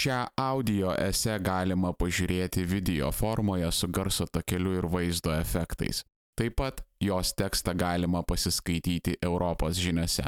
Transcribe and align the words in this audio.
Šią 0.00 0.18
audio 0.40 0.94
esę 0.96 1.34
galima 1.44 1.90
pažiūrėti 1.92 2.62
video 2.64 3.10
formoje 3.12 3.68
su 3.68 3.88
garso 3.92 4.24
takeliu 4.32 4.70
ir 4.78 4.86
vaizdo 4.88 5.34
efektais. 5.36 5.98
Taip 6.40 6.54
pat 6.56 6.78
jos 7.04 7.34
tekstą 7.36 7.74
galima 7.76 8.22
pasiskaityti 8.24 9.18
Europos 9.20 9.76
žiniuose. 9.76 10.24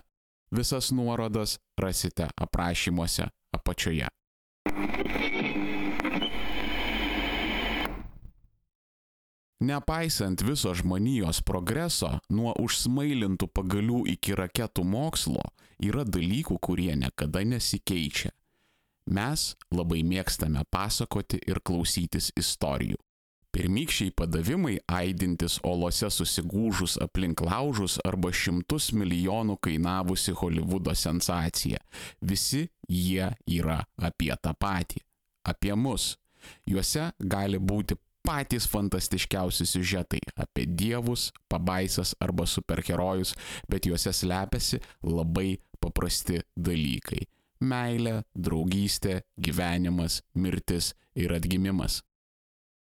Visas 0.53 0.91
nuorodas 0.93 1.55
rasite 1.81 2.27
aprašymuose 2.37 3.31
apačioje. 3.57 4.11
Nepaisant 9.73 10.45
viso 10.45 10.75
žmonijos 10.75 11.41
progreso, 11.49 12.13
nuo 12.29 12.53
užsmailintų 12.61 13.49
pagalių 13.57 14.05
iki 14.19 14.37
raketų 14.37 14.85
mokslo, 14.85 15.49
yra 15.81 16.05
dalykų, 16.05 16.61
kurie 16.61 16.93
niekada 17.07 17.47
nesikeičia. 17.47 18.37
Mes 19.07 19.55
labai 19.75 20.03
mėgstame 20.07 20.63
pasakoti 20.71 21.41
ir 21.47 21.61
klausytis 21.65 22.31
istorijų. 22.39 22.99
Pirmykščiai 23.53 24.15
padavimai 24.17 24.79
aidintis 24.89 25.59
olose 25.69 26.09
susigūžus 26.09 26.95
aplink 27.05 27.43
laužus 27.45 27.99
arba 28.09 28.31
šimtus 28.33 28.93
milijonų 28.97 29.59
kainavusi 29.61 30.33
Hollywoodo 30.39 30.95
sensacija. 30.97 31.83
Visi 32.23 32.63
jie 32.89 33.29
yra 33.59 33.83
apie 34.01 34.33
tą 34.41 34.55
patį. 34.57 35.03
Apie 35.45 35.75
mus. 35.77 36.15
Juose 36.65 37.11
gali 37.19 37.61
būti 37.61 37.99
patys 38.25 38.65
fantastiškiausi 38.71 39.67
siužetai 39.67 40.23
apie 40.41 40.65
dievus, 40.67 41.29
pabaisas 41.51 42.15
arba 42.23 42.47
superherojus, 42.47 43.35
bet 43.69 43.87
juose 43.87 44.15
slepiasi 44.17 44.81
labai 45.05 45.59
paprasti 45.83 46.41
dalykai- 46.57 47.27
meilė, 47.63 48.23
draugystė, 48.35 49.23
gyvenimas, 49.39 50.21
mirtis 50.35 50.93
ir 51.15 51.35
atgimimas. 51.37 52.03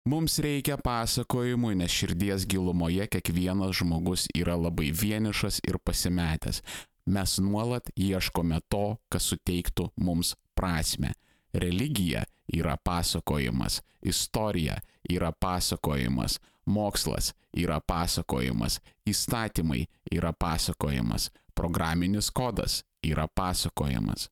Mums 0.04 0.36
reikia 0.44 0.76
pasakojimų, 0.84 1.70
nes 1.80 1.92
širdies 1.92 2.44
gilumoje 2.44 3.06
kiekvienas 3.08 3.78
žmogus 3.78 4.26
yra 4.36 4.56
labai 4.60 4.90
vienišas 4.92 5.62
ir 5.64 5.78
pasimetęs. 5.80 6.60
Mes 7.08 7.36
nuolat 7.40 7.88
ieškome 7.96 8.60
to, 8.68 8.98
kas 9.08 9.30
suteiktų 9.32 9.90
mums 9.96 10.34
prasme. 10.56 11.14
Religija 11.54 12.24
yra 12.52 12.76
pasakojimas, 12.76 13.80
istorija 14.02 14.76
yra 15.08 15.32
pasakojimas, 15.32 16.36
mokslas 16.66 17.32
yra 17.56 17.80
pasakojimas, 17.80 18.80
įstatymai 19.08 19.86
yra 20.12 20.32
pasakojimas, 20.32 21.30
programinis 21.54 22.28
kodas 22.30 22.82
yra 23.04 23.28
pasakojimas. 23.28 24.28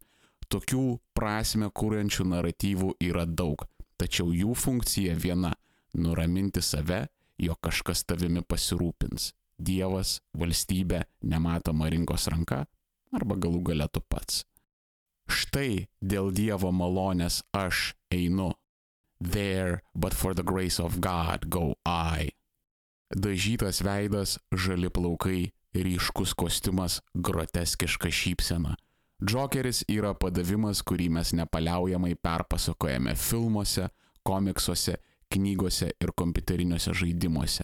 Tokių 0.52 0.98
prasme 1.16 1.70
kūrenčių 1.72 2.26
naratyvų 2.28 2.90
yra 3.00 3.24
daug, 3.24 3.62
tačiau 3.96 4.34
jų 4.36 4.52
funkcija 4.52 5.14
viena- 5.16 5.54
nuraminti 6.04 6.60
save, 6.60 7.08
jog 7.38 7.56
kažkas 7.60 8.04
tavimi 8.04 8.42
pasirūpins. 8.42 9.32
Dievas, 9.58 10.20
valstybė, 10.36 11.04
nematoma 11.22 11.88
rinkos 11.88 12.28
ranka 12.28 12.66
arba 13.12 13.36
galų 13.36 13.62
gale 13.62 13.88
tu 13.88 14.00
pats. 14.00 14.44
Štai 15.28 15.88
dėl 16.02 16.32
Dievo 16.32 16.72
malonės 16.72 17.42
aš 17.54 17.94
einu. 18.10 18.52
There, 19.20 19.82
but 19.94 20.12
for 20.12 20.34
the 20.34 20.42
grace 20.42 20.80
of 20.80 21.00
God 21.00 21.48
go 21.48 21.76
I. 21.86 22.32
Dažytas 23.14 23.80
veidas, 23.80 24.38
žali 24.52 24.90
plaukai, 24.90 25.52
ryškus 25.72 26.34
kostiumas, 26.34 27.00
groteskiška 27.14 28.10
šypsena. 28.10 28.76
Džokeris 29.22 29.84
yra 29.92 30.16
padavimas, 30.18 30.80
kurį 30.82 31.06
mes 31.14 31.30
nepaliaujamai 31.38 32.16
perpasakojame 32.18 33.14
filmuose, 33.14 33.86
komiksuose, 34.26 34.96
knygose 35.30 35.92
ir 36.02 36.10
kompiuteriniuose 36.18 36.94
žaidimuose. 36.98 37.62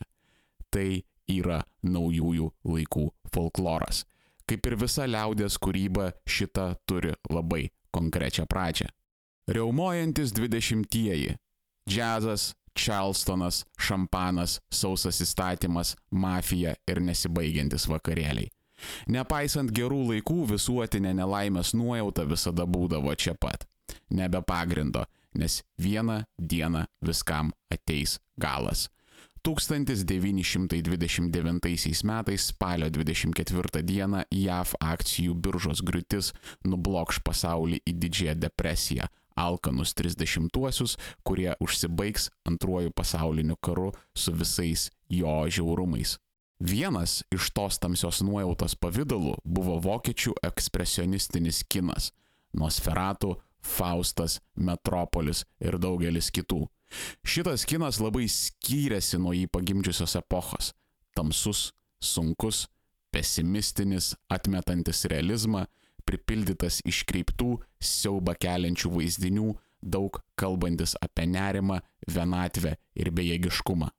Tai 0.71 1.03
yra 1.29 1.59
naujųjų 1.83 2.47
laikų 2.69 3.09
folkloras. 3.35 4.05
Kaip 4.49 4.69
ir 4.71 4.77
visa 4.81 5.09
liaudės 5.09 5.59
kūryba, 5.59 6.13
šita 6.29 6.71
turi 6.87 7.17
labai 7.29 7.67
konkrečią 7.93 8.47
pradžią. 8.47 8.87
Reumojantis 9.49 10.33
dvidešimtieji- 10.37 11.37
džiazas, 11.91 12.55
Charlestonas, 12.79 13.65
šampanas, 13.77 14.61
sausas 14.71 15.21
įstatymas, 15.21 15.97
mafija 16.11 16.77
ir 16.87 17.01
nesibaigiantis 17.01 17.89
vakarėliai. 17.91 18.53
Nepaisant 19.11 19.73
gerų 19.75 20.05
laikų, 20.13 20.45
visuotinė 20.55 21.15
nelaimės 21.19 21.75
nuojauta 21.75 22.27
visada 22.29 22.67
būdavo 22.67 23.15
čia 23.15 23.35
pat. 23.39 23.67
Nebe 24.11 24.43
pagrindo, 24.45 25.05
nes 25.35 25.63
vieną 25.81 26.25
dieną 26.39 26.85
viskam 27.05 27.53
ateis 27.73 28.19
galas. 28.37 28.89
1929 29.43 32.05
metais 32.05 32.47
spalio 32.47 32.91
24 32.91 33.83
dieną 33.83 34.23
JAV 34.31 34.75
akcijų 34.81 35.35
biržos 35.35 35.81
griūtis 35.81 36.33
nublokš 36.67 37.19
pasaulį 37.25 37.81
į 37.87 37.93
didžiąją 38.03 38.35
depresiją, 38.43 39.05
alkanus 39.39 39.95
30-uosius, 39.95 40.97
kurie 41.23 41.55
užsibaigs 41.63 42.31
antruoju 42.45 42.91
pasauliniu 42.91 43.57
karu 43.63 43.93
su 44.15 44.33
visais 44.33 44.91
jo 45.09 45.49
žiaurumais. 45.49 46.19
Vienas 46.59 47.23
iš 47.31 47.51
tos 47.55 47.79
tamsios 47.79 48.19
nuojautos 48.27 48.75
pavydalų 48.83 49.37
buvo 49.47 49.77
vokiečių 49.79 50.33
ekspresionistinis 50.43 51.63
kinas- 51.71 52.11
Nosferatų, 52.61 53.37
Faustas, 53.63 54.41
Metropolis 54.57 55.45
ir 55.61 55.79
daugelis 55.79 56.31
kitų. 56.35 56.67
Šitas 57.23 57.65
kinas 57.65 58.01
labai 58.01 58.27
skyrėsi 58.27 59.21
nuo 59.23 59.33
jį 59.37 59.47
pagimdžiusios 59.47 60.17
epochos- 60.19 60.73
tamsus, 61.17 61.73
sunkus, 62.03 62.67
pesimistinis, 63.13 64.17
atmetantis 64.29 65.05
realizmą, 65.05 65.67
pripildytas 66.05 66.83
iškreiptų, 66.83 67.61
siauba 67.81 68.35
keliančių 68.35 68.91
vaizdinių, 68.91 69.55
daug 69.83 70.21
kalbantis 70.37 70.97
apie 71.01 71.27
nerimą, 71.27 71.81
vienatvę 72.09 72.77
ir 72.97 73.11
bejėgiškumą. 73.11 73.91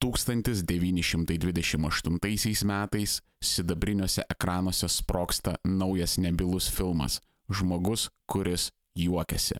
1928 0.00 2.64
metais 2.64 3.22
sidabriniuose 3.40 4.22
ekranuose 4.30 4.88
sproksta 4.88 5.56
naujas 5.64 6.18
nebilus 6.18 6.70
filmas- 6.70 7.20
Žmogus, 7.56 8.10
kuris 8.26 8.70
juokiasi 8.94 9.54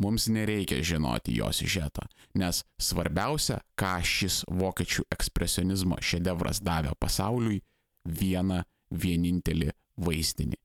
mums 0.00 0.28
nereikia 0.28 0.82
žinoti 0.82 1.36
jo 1.36 1.52
siužeto, 1.52 2.02
nes 2.34 2.64
svarbiausia, 2.80 3.60
ką 3.76 4.00
šis 4.04 4.42
vokiečių 4.48 5.04
ekspresionizmo 5.12 6.00
šedevras 6.00 6.62
davė 6.64 6.94
pasauliui- 7.00 7.60
vieną 8.20 8.64
vienintelį 8.90 9.70
vaizdinį. 10.00 10.56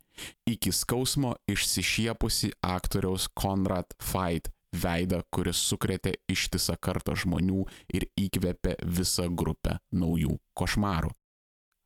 Iki 0.47 0.71
skausmo 0.71 1.35
išsišiepusi 1.47 2.53
aktoriaus 2.63 3.27
Konrad 3.27 3.91
Fait 3.99 4.47
veidą, 4.83 5.21
kuris 5.33 5.61
sukrėtė 5.69 6.17
ištisą 6.31 6.75
kartą 6.81 7.15
žmonių 7.25 7.65
ir 7.95 8.09
įkvėpė 8.19 8.73
visą 8.83 9.29
grupę 9.29 9.79
naujų 9.95 10.39
košmarų. 10.57 11.11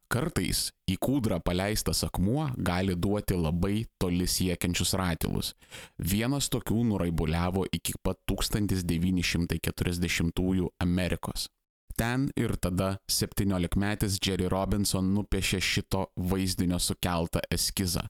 Kartais 0.09 0.73
į 0.89 0.95
kūdrą 1.05 1.37
paleistas 1.45 1.99
akmuo 2.07 2.47
gali 2.65 2.95
duoti 2.97 3.35
labai 3.37 3.85
toli 4.01 4.25
siekiančius 4.25 4.97
ratilus. 4.97 5.53
Vienas 6.01 6.49
tokių 6.49 6.81
nuraibuliavo 6.89 7.69
iki 7.77 7.93
pat 8.01 8.17
1940-ųjų 8.31 10.65
Amerikos. 10.81 11.45
Ten 11.99 12.31
ir 12.39 12.55
tada 12.57 12.97
17-metis 13.11 14.17
Jerry 14.23 14.47
Robinson 14.49 15.13
nupiešė 15.13 15.61
šito 15.61 16.07
vaizdinio 16.17 16.79
sukeltą 16.81 17.39
eskizą. 17.53 18.01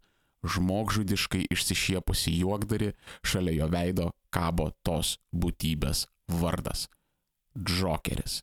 Žmogžudiškai 0.43 1.49
išsišiepusi 1.51 2.37
juokdari, 2.39 2.93
šalia 3.27 3.57
jo 3.59 3.67
veido 3.73 4.11
kabo 4.31 4.69
tos 4.87 5.17
būtybės 5.35 6.05
vardas- 6.31 6.87
Džokeris. 7.67 8.41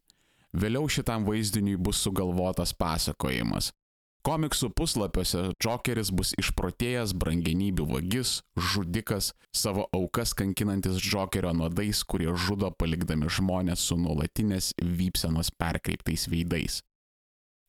Vėliau 0.56 0.88
šitam 0.88 1.24
vaizdiniui 1.24 1.76
bus 1.76 2.00
sugalvotas 2.00 2.72
pasakojimas. 2.72 3.72
Komiksų 4.26 4.72
puslapiuose 4.74 5.52
Džokeris 5.62 6.08
bus 6.10 6.32
išprotėjęs 6.40 7.12
brangenybių 7.14 7.84
vagis, 7.86 8.40
žudikas, 8.58 9.28
savo 9.54 9.84
aukas 9.94 10.32
kankinantis 10.34 10.98
Džokerio 10.98 11.52
nuodais, 11.54 12.00
kurie 12.02 12.32
žudo 12.34 12.72
palikdami 12.74 13.30
žmonės 13.30 13.84
su 13.86 13.94
nuolatinės 14.00 14.72
vypsenos 14.82 15.52
perkreiptais 15.54 16.26
veidais. 16.32 16.80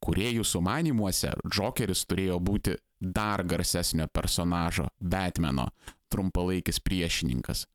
Kuriejų 0.02 0.48
sumanimuose 0.48 1.36
Džokeris 1.46 2.06
turėjo 2.10 2.40
būti 2.42 2.74
dar 3.00 3.44
garsesnio 3.44 4.08
personažo- 4.08 4.88
Batmano, 5.12 5.70
trumpalaikis 6.10 6.80
priešininkas. 6.80 7.66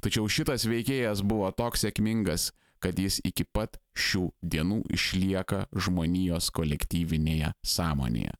Tačiau 0.00 0.28
šitas 0.28 0.64
veikėjas 0.64 1.22
buvo 1.26 1.50
toks 1.50 1.84
sėkmingas, 1.84 2.52
kad 2.80 2.98
jis 2.98 3.20
iki 3.24 3.44
pat 3.44 3.76
šių 3.96 4.30
dienų 4.40 4.82
išlieka 4.96 5.66
žmonijos 5.74 6.50
kolektyvinėje 6.50 7.52
sąmonėje. 7.66 8.32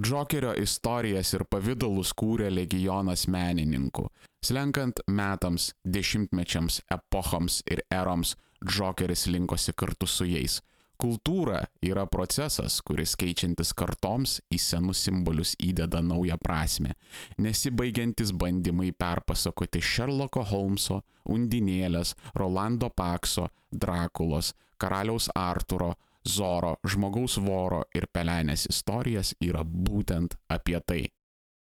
Džokerio 0.00 0.54
istorijas 0.56 1.34
ir 1.36 1.44
pavydalus 1.50 2.14
kūrė 2.16 2.48
legionas 2.48 3.26
menininkų. 3.28 4.06
Slenkant 4.40 5.02
metams, 5.10 5.74
dešimtmečiams, 5.84 6.80
epochoms 6.94 7.60
ir 7.68 7.82
eroms, 7.92 8.36
Džokeris 8.64 9.26
linkosi 9.26 9.74
kartu 9.76 10.06
su 10.08 10.24
jais. 10.28 10.60
Kultūra 11.00 11.62
yra 11.80 12.02
procesas, 12.12 12.74
kuris 12.84 13.14
keičiantis 13.16 13.70
kartoms 13.72 14.34
į 14.52 14.58
senus 14.60 15.00
simbolius 15.06 15.54
įdeda 15.56 16.02
naują 16.04 16.36
prasme. 16.42 16.92
Nesibaigiantis 17.40 18.34
bandymai 18.36 18.90
perpasakoti 18.92 19.80
Sherlocko 19.80 20.44
Holmeso, 20.50 21.00
Undinėlės, 21.24 22.12
Rolando 22.36 22.90
Pakso, 22.92 23.48
Drakulos, 23.72 24.52
Karaliaus 24.76 25.30
Arturo, 25.34 25.94
Zoro, 26.28 26.74
žmogaus 26.84 27.38
voro 27.40 27.80
ir 27.96 28.04
pelenės 28.12 28.66
istorijas 28.68 29.32
yra 29.40 29.64
būtent 29.64 30.36
apie 30.52 30.76
tai. 30.84 31.00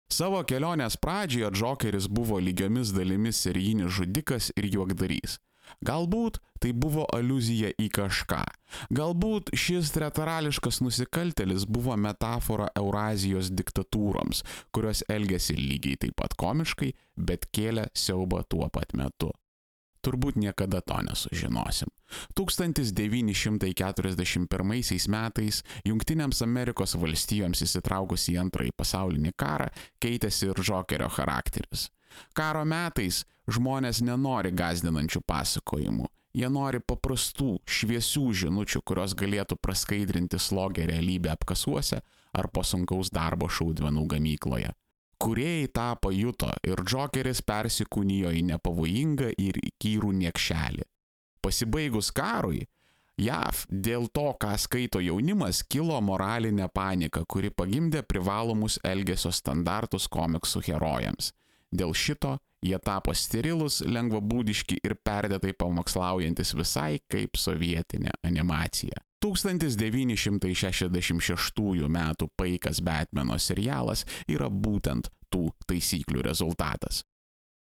Savo 0.09 0.41
kelionės 0.49 0.97
pradžioje 0.97 1.51
Džokeris 1.53 2.09
buvo 2.09 2.39
lygiomis 2.41 2.95
dalimis 2.97 3.43
serijinis 3.45 3.93
žudikas 3.93 4.49
ir 4.57 4.71
juokdarys. 4.73 5.37
Galbūt 5.85 6.41
tai 6.63 6.73
buvo 6.75 7.07
aluzija 7.15 7.71
į 7.79 7.89
kažką. 7.95 8.43
Galbūt 8.95 9.53
šis 9.57 9.93
teatrališkas 9.95 10.81
nusikaltelis 10.85 11.67
buvo 11.71 11.97
metafora 11.97 12.69
Eurazijos 12.79 13.51
diktatūroms, 13.55 14.45
kurios 14.75 15.05
elgėsi 15.09 15.57
lygiai 15.59 15.99
taip 16.05 16.19
pat 16.19 16.35
komiškai, 16.39 16.95
bet 17.17 17.49
kėlė 17.55 17.89
siaubą 17.95 18.45
tuo 18.49 18.69
pat 18.73 18.95
metu. 18.99 19.33
Turbūt 20.05 20.37
niekada 20.39 20.81
to 20.81 21.01
nesužinosim. 21.03 21.89
1941 22.39 25.09
metais 25.11 25.65
Junktinėms 25.85 26.43
Amerikos 26.47 26.95
valstijoms 26.97 27.63
įsitraukus 27.67 28.29
į 28.33 28.35
antrąjį 28.45 28.73
pasaulinį 28.79 29.33
karą 29.37 29.69
keitėsi 30.03 30.47
ir 30.53 30.57
Džokerio 30.63 31.09
charakteris. 31.13 31.89
Karo 32.37 32.65
metais 32.69 33.25
žmonės 33.49 34.03
nenori 34.05 34.53
gazdinančių 34.53 35.23
pasakojimų. 35.27 36.09
Jie 36.39 36.49
nori 36.53 36.79
paprastų, 36.85 37.57
šviesių 37.65 38.27
žinučių, 38.43 38.83
kurios 38.87 39.15
galėtų 39.19 39.57
praskaidrinti 39.65 40.39
slogę 40.39 40.85
realybę 40.87 41.33
apkasuose 41.33 42.03
ar 42.37 42.51
po 42.53 42.63
sunkaus 42.63 43.11
darbo 43.11 43.49
šaudmenų 43.49 44.05
gamykloje. 44.13 44.75
Kuriejai 45.19 45.71
tą 45.75 45.89
pajuto 45.99 46.53
ir 46.63 46.85
Džokeris 46.87 47.41
persikūnijo 47.43 48.31
į 48.39 48.45
nepavojingą 48.53 49.33
ir 49.41 49.59
įkyrų 49.59 50.13
niekšelį. 50.21 50.85
Pasibaigus 51.43 52.13
karui, 52.15 52.69
JAV 53.19 53.65
dėl 53.67 54.07
to, 54.15 54.29
ką 54.39 54.53
skaito 54.63 55.01
jaunimas, 55.03 55.65
kilo 55.67 55.99
moralinė 56.05 56.69
panika, 56.71 57.25
kuri 57.27 57.51
pagimdė 57.51 58.05
privalomus 58.07 58.79
elgesio 58.87 59.33
standartus 59.35 60.07
komiksų 60.07 60.63
herojams. 60.69 61.33
Dėl 61.75 61.93
šito 61.93 62.39
jie 62.65 62.79
tapo 62.83 63.15
sterilus, 63.15 63.83
lengvabūdiški 63.85 64.79
ir 64.85 64.95
perdėtai 65.05 65.53
pamokslaujantis 65.59 66.55
visai 66.59 66.99
kaip 67.11 67.37
sovietinė 67.39 68.11
animacija. 68.27 68.95
1966 69.23 71.89
m. 71.89 72.15
Paikas 72.39 72.81
Batmano 72.81 73.39
serialas 73.39 74.05
yra 74.31 74.49
būtent 74.49 75.09
tų 75.33 75.51
taisyklių 75.67 76.23
rezultatas. 76.23 77.05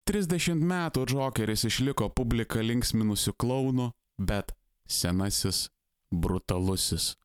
30 0.09 0.63
metų 0.65 1.05
Džokeris 1.09 1.63
išliko 1.69 2.09
publiką 2.09 2.61
linksminusių 2.65 3.33
klaunų, 3.37 3.91
bet 4.17 4.51
senasis, 4.89 5.69
brutalusis, 6.09 7.17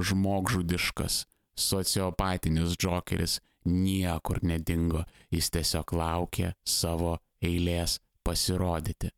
žmogžudiškas, 0.00 1.26
sociopatinis 1.56 2.76
Džokeris 2.80 3.40
niekur 3.64 4.40
nedingo, 4.42 5.04
jis 5.30 5.50
tiesiog 5.54 5.92
laukė 5.96 6.52
savo 6.64 7.16
eilės 7.42 7.98
pasirodyti. 8.24 9.10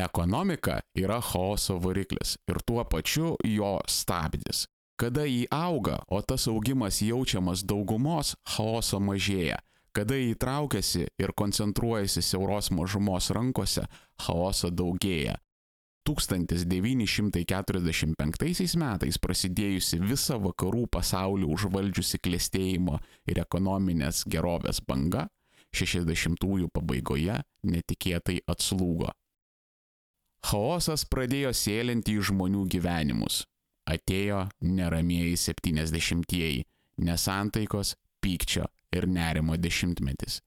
Ekonomika 0.00 0.80
yra 0.96 1.20
chaoso 1.20 1.78
variklis 1.82 2.36
ir 2.48 2.60
tuo 2.66 2.84
pačiu 2.84 3.34
jo 3.44 3.78
stabdis. 3.88 4.66
Kada 5.00 5.24
jį 5.24 5.46
auga, 5.50 5.98
o 6.12 6.20
tas 6.20 6.46
augimas 6.48 7.00
jaučiamas 7.00 7.64
daugumos, 7.64 8.34
chaoso 8.54 9.00
mažėja. 9.00 9.58
Kada 9.96 10.14
jį 10.14 10.36
traukiasi 10.38 11.06
ir 11.18 11.32
koncentruojasi 11.34 12.22
siauros 12.22 12.70
mažumos 12.70 13.30
rankose, 13.34 13.86
chaoso 14.20 14.70
daugėja. 14.70 15.38
1945 16.08 18.76
metais 18.80 19.18
prasidėjusi 19.20 20.00
visą 20.00 20.38
vakarų 20.40 20.88
pasaulį 20.96 21.44
užvaldžiusi 21.56 22.16
klėstėjimo 22.24 22.94
ir 23.30 23.36
ekonominės 23.44 24.16
gerovės 24.30 24.78
banga, 24.86 25.22
60-ųjų 25.76 26.68
pabaigoje 26.74 27.36
netikėtai 27.62 28.40
atslūgo. 28.50 29.10
Chaosas 30.50 31.04
pradėjo 31.04 31.52
sėlinti 31.54 32.16
į 32.16 32.20
žmonių 32.30 32.64
gyvenimus. 32.72 33.44
Atėjo 33.90 34.48
neramieji 34.64 35.36
70-ieji, 35.36 36.64
nesantaikos, 37.04 37.94
pykčio 38.22 38.64
ir 38.94 39.06
nerimo 39.08 39.56
dešimtmetis. 39.60 40.40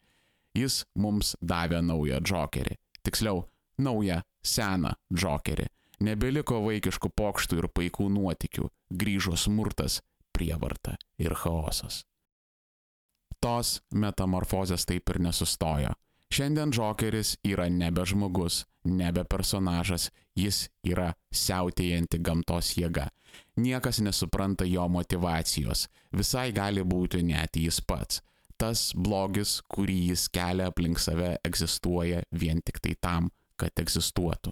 Jis 0.53 0.83
mums 0.95 1.35
davė 1.41 1.81
naują 1.81 2.19
džokerį, 2.21 2.77
tiksliau, 3.05 3.43
naują 3.77 4.21
seną 4.43 4.93
džokerį. 5.13 5.67
Nebeliko 6.03 6.59
vaikiškų 6.65 7.13
pokštų 7.15 7.61
ir 7.61 7.67
paikų 7.71 8.09
nuotikių, 8.11 8.67
grįžo 8.91 9.37
smurtas, 9.39 10.01
prievarta 10.35 10.97
ir 11.21 11.35
chaosas. 11.37 12.03
Tos 13.43 13.81
metamorfozės 13.91 14.85
taip 14.87 15.09
ir 15.13 15.19
nesustojo. 15.23 15.93
Šiandien 16.33 16.71
Džokeris 16.73 17.35
yra 17.45 17.67
nebe 17.69 18.05
žmogus, 18.09 18.63
nebe 18.89 19.21
personažas, 19.29 20.07
jis 20.33 20.63
yra 20.81 21.11
siautėjanti 21.29 22.17
gamtos 22.25 22.71
jėga. 22.79 23.09
Niekas 23.61 23.99
nesupranta 24.01 24.65
jo 24.65 24.87
motivacijos, 24.89 25.85
visai 26.11 26.49
gali 26.55 26.81
būti 26.81 27.21
net 27.27 27.59
jis 27.59 27.77
pats. 27.85 28.23
Tas 28.57 28.91
blogis, 28.95 29.59
kurį 29.69 29.99
jis 30.09 30.25
kelia 30.33 30.71
aplink 30.71 31.01
save, 31.01 31.35
egzistuoja 31.45 32.23
vien 32.31 32.61
tik 32.65 32.79
tai 32.81 32.95
tam, 32.97 33.29
kad 33.63 33.79
egzistuotų. 33.79 34.51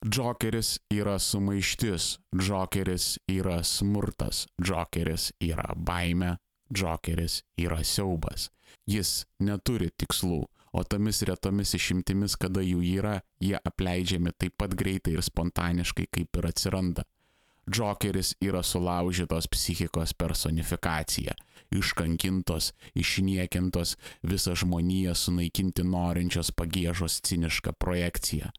Džokeris 0.00 0.78
yra 0.92 1.18
sumaištis, 1.20 2.14
Džokeris 2.32 3.18
yra 3.28 3.58
smurtas, 3.64 4.46
Džokeris 4.62 5.32
yra 5.44 5.74
baime, 5.76 6.38
Džokeris 6.72 7.42
yra 7.60 7.82
siaubas. 7.84 8.48
Jis 8.88 9.26
neturi 9.44 9.90
tikslų, 10.00 10.40
o 10.72 10.84
tomis 10.88 11.20
retomis 11.28 11.74
išimtimis, 11.76 12.38
kada 12.40 12.62
jų 12.64 12.80
yra, 12.94 13.18
jie 13.42 13.58
apleidžiami 13.58 14.32
taip 14.38 14.56
pat 14.56 14.76
greitai 14.78 15.18
ir 15.18 15.24
spontaniškai, 15.26 16.08
kaip 16.08 16.40
ir 16.40 16.48
atsiranda. 16.48 17.04
Džokeris 17.70 18.34
yra 18.42 18.62
sulaužytos 18.62 19.46
psichikos 19.46 20.12
personifikacija, 20.12 21.34
iškankintos, 21.70 22.72
išniekintos, 22.94 23.96
visą 24.22 24.56
žmoniją 24.58 25.14
sunaikinti 25.14 25.84
norinčios 25.86 26.50
pagėžos 26.50 27.20
ciniška 27.22 27.72
projekcija. 27.72 28.50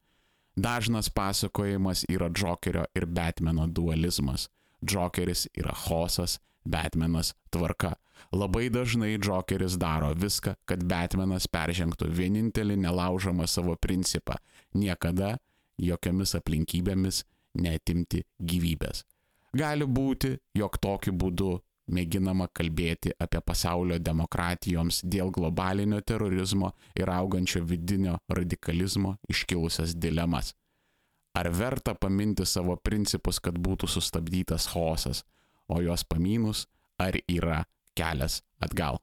Dažnas 0.56 1.10
pasakojimas 1.10 2.06
yra 2.10 2.30
Džokerio 2.30 2.86
ir 2.96 3.06
Batmano 3.06 3.68
dualizmas. 3.68 4.48
Džokeris 4.86 5.48
yra 5.58 5.76
Hosas, 5.76 6.40
Batmanas 6.64 7.34
tvarka. 7.50 7.94
Labai 8.32 8.70
dažnai 8.70 9.18
Džokeris 9.18 9.78
daro 9.82 10.14
viską, 10.14 10.56
kad 10.66 10.84
Batmanas 10.84 11.48
peržengtų 11.52 12.08
vienintelį 12.08 12.78
nelaužomą 12.86 13.48
savo 13.48 13.76
principą- 13.76 14.38
niekada, 14.84 15.38
jokiomis 15.78 16.36
aplinkybėmis 16.38 17.24
netimti 17.56 18.24
gyvybės. 18.40 19.04
Gali 19.58 19.86
būti, 19.86 20.38
jog 20.56 20.78
tokiu 20.80 21.12
būdu 21.12 21.58
mėginama 21.92 22.48
kalbėti 22.56 23.12
apie 23.20 23.42
pasaulio 23.44 23.98
demokratijoms 24.00 25.02
dėl 25.04 25.32
globalinio 25.36 26.00
terorizmo 26.02 26.72
ir 26.96 27.12
augančio 27.12 27.64
vidinio 27.68 28.18
radikalizmo 28.30 29.18
iškilusias 29.30 29.96
dilemas. 29.96 30.54
Ar 31.36 31.48
verta 31.52 31.96
paminti 31.96 32.46
savo 32.46 32.76
principus, 32.76 33.40
kad 33.40 33.56
būtų 33.56 33.88
sustabdytas 33.88 34.68
chaosas, 34.72 35.24
o 35.68 35.80
juos 35.80 36.04
pamynus, 36.04 36.66
ar 37.00 37.16
yra 37.28 37.64
kelias 37.96 38.42
atgal. 38.60 39.00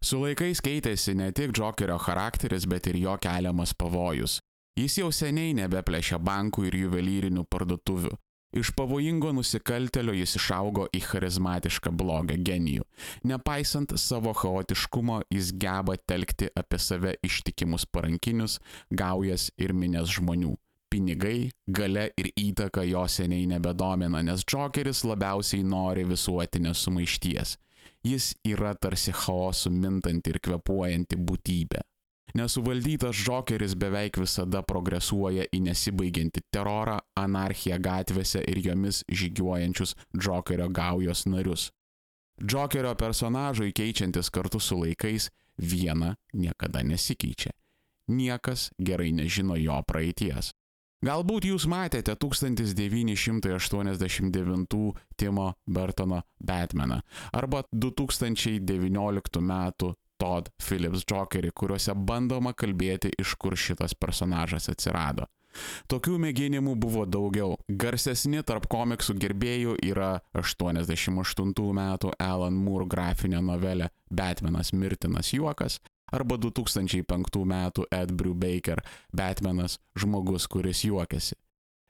Su 0.00 0.22
laikais 0.22 0.62
keitėsi 0.64 1.12
ne 1.16 1.28
tik 1.36 1.52
Džokerio 1.52 1.98
charakteris, 2.00 2.64
bet 2.64 2.88
ir 2.88 2.96
jo 2.96 3.18
keliamas 3.20 3.74
pavojus. 3.76 4.38
Jis 4.80 4.94
jau 4.96 5.10
seniai 5.12 5.52
nebeplešia 5.58 6.16
bankų 6.24 6.62
ir 6.70 6.76
juvelyrinių 6.86 7.42
parduotuvių. 7.52 8.14
Iš 8.56 8.70
pavojingo 8.78 9.28
nusikaltelio 9.36 10.14
jis 10.16 10.38
išaugo 10.38 10.86
į 10.96 11.02
charizmatišką 11.04 11.92
blogą 12.00 12.38
genijų. 12.48 12.86
Nepaisant 13.28 13.92
savo 14.00 14.32
chaotiškumo, 14.34 15.18
jis 15.36 15.52
geba 15.64 15.98
telkti 16.00 16.48
apie 16.62 16.80
save 16.80 17.12
ištikimus 17.26 17.84
parankinius, 17.92 18.56
gaujas 19.02 19.50
ir 19.60 19.76
minės 19.76 20.16
žmonių. 20.16 20.56
Pinigai, 20.90 21.50
gale 21.68 22.08
ir 22.16 22.32
įtaka 22.46 22.86
jo 22.88 23.04
seniai 23.06 23.44
nebedomina, 23.52 24.24
nes 24.24 24.46
Džokeris 24.48 25.04
labiausiai 25.04 25.62
nori 25.62 26.08
visuotinės 26.08 26.86
sumaišties. 26.88 27.58
Jis 28.06 28.32
yra 28.48 28.72
tarsi 28.80 29.12
chaosų 29.12 29.76
mintanti 29.76 30.32
ir 30.32 30.40
kvepuojanti 30.40 31.20
būtybė. 31.20 31.84
Nesuvaldytas 32.34 33.16
Džokeris 33.16 33.74
beveik 33.74 34.18
visada 34.20 34.62
progresuoja 34.62 35.48
į 35.50 35.62
nesibaigiantį 35.66 36.44
terorą, 36.54 36.98
anarchiją 37.18 37.80
gatvėse 37.82 38.42
ir 38.46 38.60
jomis 38.66 39.02
žygiuojančius 39.10 39.96
Džokerio 40.16 40.68
gaujos 40.68 41.26
narius. 41.26 41.70
Džokerio 42.40 42.94
personažui 42.94 43.72
keičiantis 43.76 44.30
kartu 44.30 44.60
su 44.60 44.78
laikais, 44.80 45.30
viena 45.58 46.14
niekada 46.32 46.82
nesikeičia. 46.82 47.52
Niekas 48.08 48.70
gerai 48.78 49.12
nežino 49.12 49.58
jo 49.60 49.82
praeities. 49.86 50.54
Galbūt 51.00 51.48
jūs 51.48 51.64
matėte 51.64 52.12
1989 52.12 54.76
Timo 55.16 55.56
Burtono 55.64 56.20
Batmaną 56.44 57.00
arba 57.32 57.64
2019 57.72 59.40
m. 59.40 59.72
Todd 60.20 60.50
Phillips 60.62 61.04
Jokerį, 61.08 61.52
kuriuose 61.56 61.96
bandoma 61.96 62.52
kalbėti, 62.52 63.12
iš 63.18 63.34
kur 63.40 63.56
šitas 63.56 63.96
personažas 63.96 64.68
atsirado. 64.72 65.26
Tokių 65.90 66.18
mėginimų 66.22 66.76
buvo 66.78 67.04
daugiau. 67.06 67.56
Garsesni 67.68 68.42
tarp 68.46 68.68
komiksų 68.70 69.16
gerbėjų 69.18 69.76
yra 69.82 70.20
88 70.36 71.72
metų 71.80 72.12
Alan 72.22 72.54
Moore 72.54 72.86
grafinė 72.90 73.42
novelė 73.42 73.90
Batmanas 74.10 74.72
mirtinas 74.72 75.32
juokas 75.34 75.80
arba 76.14 76.38
2005 76.42 77.44
metų 77.46 77.86
Ed 77.94 78.14
Brubaker 78.14 78.82
Batmanas 79.14 79.78
žmogus, 79.98 80.46
kuris 80.50 80.84
juokiasi. 80.86 81.36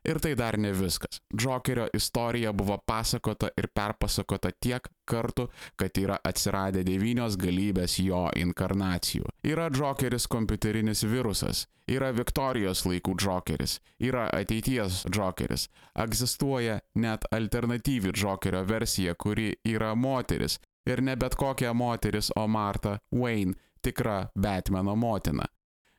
Ir 0.04 0.18
tai 0.18 0.32
dar 0.34 0.56
ne 0.58 0.72
viskas. 0.72 1.20
Džokerio 1.36 1.88
istorija 1.94 2.52
buvo 2.52 2.78
pasakota 2.86 3.50
ir 3.60 3.68
perpasakota 3.74 4.50
tiek 4.60 4.88
kartų, 5.04 5.48
kad 5.76 5.98
yra 6.00 6.16
atsiradę 6.24 6.84
devynios 6.86 7.36
galybės 7.36 7.98
jo 8.00 8.22
inkarnacijų. 8.36 9.28
Yra 9.44 9.68
Džokeris 9.68 10.26
kompiuterinis 10.30 11.04
virusas, 11.04 11.66
yra 11.90 12.14
Viktorijos 12.16 12.86
laikų 12.88 13.14
Džokeris, 13.20 13.76
yra 14.00 14.30
ateities 14.32 15.04
Džokeris, 15.10 15.68
egzistuoja 15.94 16.80
net 16.94 17.28
alternatyvi 17.30 18.14
Džokerio 18.16 18.64
versija, 18.64 19.14
kuri 19.14 19.52
yra 19.68 19.94
moteris. 19.94 20.58
Ir 20.88 21.02
ne 21.04 21.12
bet 21.16 21.36
kokia 21.36 21.74
moteris, 21.76 22.32
o 22.36 22.46
Marta 22.48 22.96
Wayne, 23.12 23.52
tikra 23.84 24.30
Batmano 24.34 24.96
motina. 24.96 25.44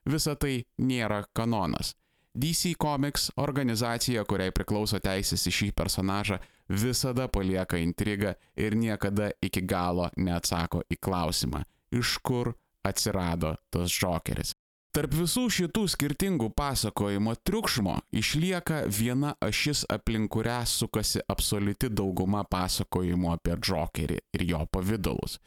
Visa 0.09 0.33
tai 0.35 0.63
nėra 0.81 1.21
kanonas. 1.37 1.93
DC 2.33 2.75
Comics 2.79 3.29
organizacija, 3.35 4.23
kuriai 4.23 4.53
priklauso 4.55 4.99
teisės 5.03 5.43
į 5.49 5.51
šį 5.57 5.69
personažą, 5.75 6.39
visada 6.71 7.27
palieka 7.27 7.79
intrigą 7.81 8.35
ir 8.55 8.77
niekada 8.79 9.31
iki 9.43 9.63
galo 9.67 10.07
neatsako 10.15 10.85
į 10.87 10.99
klausimą, 11.03 11.65
iš 11.91 12.17
kur 12.23 12.53
atsirado 12.87 13.55
tas 13.69 13.91
Jokeris. 13.91 14.55
Tarp 14.91 15.13
visų 15.15 15.45
šitų 15.55 15.85
skirtingų 15.87 16.49
pasakojimo 16.51 17.37
triukšmo 17.47 17.93
išlieka 18.11 18.81
viena 18.91 19.37
ašis, 19.39 19.85
aplink 19.87 20.33
kurią 20.33 20.65
sukasi 20.67 21.21
absoliuti 21.31 21.87
dauguma 21.87 22.43
pasakojimų 22.43 23.31
apie 23.37 23.55
Jokerį 23.55 24.17
ir 24.35 24.43
jo 24.49 24.65
pavydalus. 24.67 25.37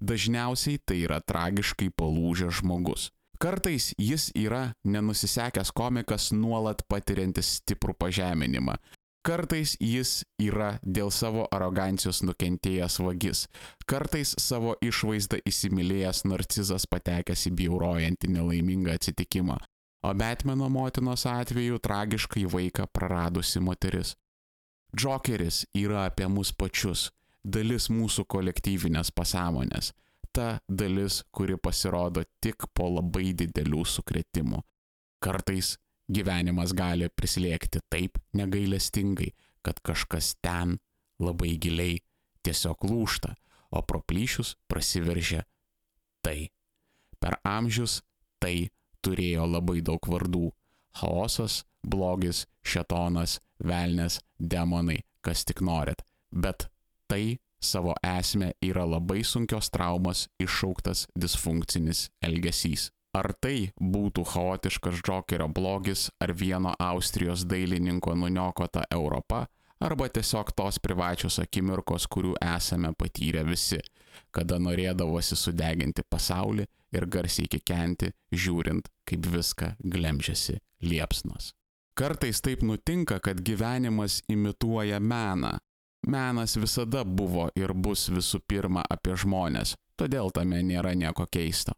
Dažniausiai 0.00 0.80
tai 0.80 1.02
yra 1.04 1.20
tragiškai 1.20 1.90
palūžęs 1.92 2.62
žmogus. 2.62 3.10
Kartais 3.44 3.92
jis 3.98 4.30
yra 4.34 4.72
nenusisekęs 4.84 5.68
komikas 5.76 6.30
nuolat 6.32 6.78
patiriantis 6.88 7.50
stiprų 7.58 7.92
pažeminimą. 8.00 8.78
Kartais 9.28 9.74
jis 9.84 10.12
yra 10.40 10.70
dėl 10.80 11.10
savo 11.12 11.42
arogancijos 11.52 12.22
nukentėjęs 12.24 12.96
vagis. 13.04 13.42
Kartais 13.84 14.32
savo 14.40 14.72
išvaizdą 14.80 15.42
įsimylėjęs 15.44 16.22
narcizas 16.24 16.88
patekęs 16.88 17.42
į 17.50 17.52
bjaurojantį 17.58 18.30
nelaimingą 18.32 18.94
atsitikimą. 18.96 19.58
O 20.08 20.14
Batmano 20.16 20.70
motinos 20.72 21.26
atveju 21.28 21.82
tragiškai 21.84 22.46
vaiką 22.54 22.86
praradusi 22.96 23.60
moteris. 23.60 24.14
Džokeris 24.96 25.66
yra 25.76 26.06
apie 26.08 26.30
mus 26.32 26.54
pačius, 26.56 27.10
dalis 27.44 27.90
mūsų 27.92 28.24
kolektyvinės 28.24 29.12
pasąmonės 29.12 29.92
ta 30.34 30.48
dalis, 30.68 31.22
kuri 31.30 31.56
pasirodo 31.56 32.24
tik 32.42 32.66
po 32.74 32.90
labai 32.96 33.32
didelių 33.38 33.84
sukretimų. 33.86 34.60
Kartais 35.22 35.76
gyvenimas 36.10 36.74
gali 36.76 37.08
prislėgti 37.08 37.80
taip 37.92 38.18
negailestingai, 38.36 39.30
kad 39.64 39.80
kažkas 39.86 40.34
ten 40.44 40.78
labai 41.22 41.54
giliai 41.56 42.02
tiesiog 42.44 42.84
lūšta, 42.90 43.32
o 43.72 43.82
pro 43.82 44.02
plyšius 44.04 44.54
prasiveržia 44.68 45.44
tai. 46.24 46.50
Per 47.20 47.38
amžius 47.46 48.02
tai 48.42 48.68
turėjo 49.04 49.46
labai 49.48 49.80
daug 49.80 50.00
vardų- 50.00 50.50
chaosas, 50.98 51.64
blogis, 51.82 52.46
šetonas, 52.64 53.40
velnės, 53.58 54.20
demonai, 54.38 55.04
kas 55.22 55.44
tik 55.44 55.60
norit. 55.60 56.02
Bet 56.32 56.68
tai 57.08 57.38
savo 57.64 57.94
esmę 58.04 58.52
yra 58.62 58.84
labai 58.88 59.24
sunkios 59.24 59.70
traumos 59.74 60.26
iššauktas 60.42 61.06
disfunkcinis 61.16 62.08
elgesys. 62.22 62.90
Ar 63.14 63.30
tai 63.40 63.70
būtų 63.78 64.24
chaotiškas 64.26 65.02
Džokerio 65.06 65.46
blogis 65.48 66.08
ar 66.20 66.32
vieno 66.34 66.74
Austrijos 66.82 67.44
dailininko 67.46 68.14
nuniokota 68.18 68.82
Europa, 68.90 69.44
arba 69.80 70.08
tiesiog 70.08 70.50
tos 70.56 70.80
privačios 70.82 71.38
akimirkos, 71.42 72.08
kurių 72.10 72.34
esame 72.42 72.90
patyrę 72.98 73.44
visi, 73.46 73.78
kada 74.34 74.58
norėdavosi 74.58 75.38
sudeginti 75.38 76.02
pasaulį 76.10 76.66
ir 76.94 77.06
garsiai 77.10 77.50
kikenti, 77.50 78.10
žiūrint, 78.32 78.90
kaip 79.06 79.28
viską 79.30 79.74
glemžiasi 79.78 80.58
liepsnos. 80.82 81.52
Kartais 81.94 82.40
taip 82.42 82.64
nutinka, 82.66 83.20
kad 83.22 83.38
gyvenimas 83.46 84.22
imituoja 84.28 84.98
meną, 84.98 85.52
Menas 86.06 86.56
visada 86.56 87.04
buvo 87.04 87.48
ir 87.56 87.72
bus 87.72 88.08
visų 88.12 88.42
pirma 88.48 88.82
apie 88.90 89.16
žmonės, 89.16 89.74
todėl 89.96 90.30
tame 90.34 90.60
nėra 90.62 90.92
nieko 90.92 91.24
keisto. 91.32 91.72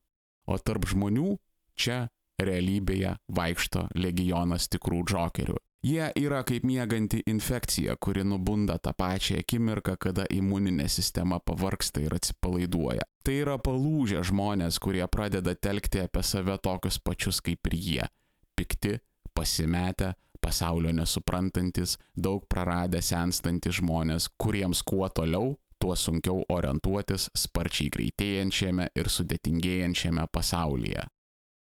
O 0.50 0.58
tarp 0.58 0.86
žmonių 0.90 1.36
čia 1.78 2.06
realybėje 2.42 3.14
vaikšto 3.32 3.86
legionas 3.94 4.66
tikrų 4.72 5.04
džokerių. 5.06 5.56
Jie 5.86 6.08
yra 6.18 6.40
kaip 6.42 6.64
mieganti 6.66 7.20
infekcija, 7.30 7.94
kuri 8.02 8.24
nubunda 8.26 8.74
tą 8.82 8.90
pačią 8.98 9.38
akimirką, 9.44 9.94
kada 10.02 10.24
imuninė 10.34 10.88
sistema 10.90 11.38
pavarksta 11.38 12.02
ir 12.02 12.16
atsipalaiduoja. 12.16 13.04
Tai 13.22 13.34
yra 13.44 13.54
palūžę 13.62 14.24
žmonės, 14.26 14.80
kurie 14.82 15.04
pradeda 15.06 15.54
telkti 15.54 16.02
apie 16.02 16.24
save 16.26 16.58
tokius 16.64 16.98
pačius 16.98 17.38
kaip 17.44 17.70
ir 17.70 17.76
jie- 17.78 18.08
pikti, 18.58 18.98
pasimetę, 19.34 20.14
pasaulio 20.46 20.94
nesuprantantis, 20.94 21.96
daug 22.14 22.46
praradę 22.52 23.02
senstantis 23.02 23.80
žmonės, 23.80 24.30
kuriems 24.38 24.84
kuo 24.86 25.08
toliau, 25.10 25.56
tuo 25.82 25.98
sunkiau 25.98 26.44
orientuotis 26.52 27.28
sparčiai 27.36 27.90
greitėjančiame 27.98 28.88
ir 28.96 29.12
sudėtingėjančiame 29.18 30.30
pasaulyje. 30.32 31.04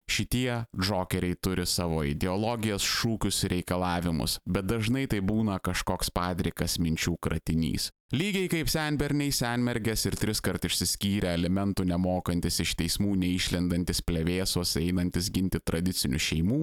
Šitie 0.06 0.64
džokeriai 0.78 1.34
turi 1.42 1.64
savo 1.66 2.04
ideologijas, 2.06 2.84
šūkius 2.86 3.40
ir 3.42 3.56
reikalavimus, 3.56 4.36
bet 4.46 4.68
dažnai 4.70 5.08
tai 5.10 5.18
būna 5.18 5.56
kažkoks 5.58 6.12
padrikas 6.14 6.76
minčių 6.78 7.16
kratinys. 7.26 7.88
Lygiai 8.14 8.46
kaip 8.52 8.70
senberniai, 8.70 9.34
senmergės 9.34 10.06
ir 10.06 10.14
tris 10.20 10.38
kart 10.38 10.62
išsiskyrę 10.68 11.32
elementų 11.34 11.88
nemokantis 11.90 12.60
iš 12.62 12.76
teismų 12.78 13.16
neišlendantis 13.24 14.04
plevėsos 14.06 14.76
einantis 14.78 15.32
ginti 15.34 15.58
tradicinių 15.58 16.22
šeimų, 16.28 16.60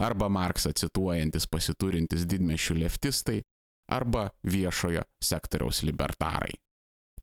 arba 0.00 0.28
Marksą 0.32 0.72
cituojantis 0.72 1.46
pasiturintis 1.46 2.24
didmešių 2.28 2.76
leftistai, 2.80 3.40
arba 3.90 4.30
viešojo 4.46 5.04
sektoriaus 5.22 5.82
libertarai. 5.82 6.54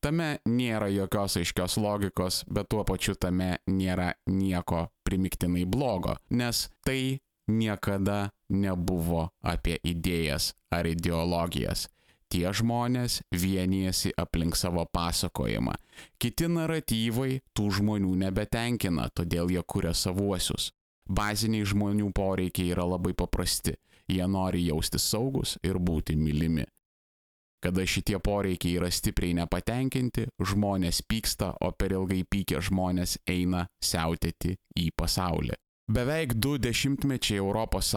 Tame 0.01 0.37
nėra 0.45 0.91
jokios 0.93 1.39
aiškios 1.39 1.79
logikos, 1.81 2.43
bet 2.53 2.69
tuo 2.69 2.83
pačiu 2.85 3.15
tame 3.17 3.57
nėra 3.65 4.11
nieko 4.29 4.87
primiktinai 5.07 5.65
blogo, 5.65 6.13
nes 6.29 6.67
tai 6.85 7.17
niekada 7.49 8.29
nebuvo 8.53 9.29
apie 9.41 9.79
idėjas 9.81 10.53
ar 10.69 10.85
ideologijas. 10.85 11.87
Tie 12.27 12.43
žmonės 12.51 13.21
vienijasi 13.31 14.11
aplink 14.19 14.57
savo 14.59 14.83
pasakojimą. 14.85 15.77
Kiti 16.19 16.49
naratyvai 16.51 17.39
tų 17.55 17.69
žmonių 17.79 18.11
nebetenkina, 18.25 19.07
todėl 19.15 19.49
jie 19.55 19.63
kuria 19.63 19.95
savuosius 19.95 20.73
baziniai 21.09 21.65
žmonių 21.67 22.11
poreikiai 22.15 22.73
yra 22.75 22.85
labai 22.87 23.13
paprasti. 23.17 23.75
Jie 24.07 24.23
nori 24.27 24.63
jausti 24.69 24.99
saugus 24.99 25.57
ir 25.67 25.79
būti 25.83 26.15
mylimi. 26.15 26.63
Kada 27.63 27.83
šitie 27.89 28.19
poreikiai 28.23 28.77
yra 28.77 28.89
stipriai 28.93 29.33
nepatenkinti, 29.39 30.27
žmonės 30.39 31.01
pyksta, 31.09 31.55
o 31.65 31.71
per 31.73 31.95
ilgai 31.97 32.21
pykę 32.29 32.61
žmonės 32.61 33.17
eina 33.27 33.65
siautėti 33.83 34.53
į 34.77 34.91
pasaulį. 34.95 35.57
Beveik 35.91 36.35
du 36.37 36.57
dešimtmečiai 36.61 37.39
ES 37.41 37.93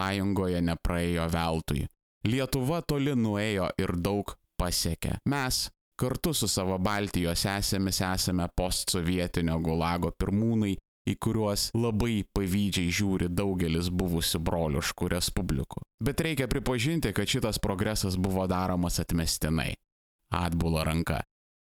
nepraėjo 0.63 1.27
veltui. 1.29 1.87
Lietuva 2.25 2.81
toli 2.83 3.15
nuėjo 3.17 3.69
ir 3.79 3.97
daug 3.97 4.35
pasiekė. 4.61 5.19
Mes 5.29 5.69
kartu 6.01 6.33
su 6.33 6.49
savo 6.49 6.79
Baltijos 6.79 7.45
esėmis 7.45 8.01
esame 8.01 8.47
postsovietinio 8.57 9.59
gulago 9.61 10.13
pirmūnai, 10.17 10.77
į 11.09 11.17
kuriuos 11.23 11.71
labai 11.77 12.25
pavydžiai 12.37 12.93
žiūri 12.93 13.31
daugelis 13.33 13.91
buvusių 13.91 14.41
broliškų 14.45 15.11
respublikų. 15.15 15.83
Bet 16.05 16.21
reikia 16.25 16.49
pripažinti, 16.51 17.13
kad 17.17 17.29
šitas 17.29 17.61
progresas 17.63 18.19
buvo 18.21 18.47
daromas 18.51 19.01
atmestinai. 19.03 19.75
Atbulo 20.31 20.85
ranka. 20.87 21.23